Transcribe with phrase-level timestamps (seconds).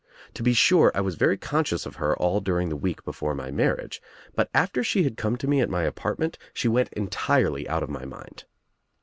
[0.33, 3.51] To be sure I was very conscious of her all during the week before my
[3.51, 4.01] marriage,
[4.33, 7.89] but after she had come to me at my apartment she went entirely out of
[7.91, 8.45] my mind.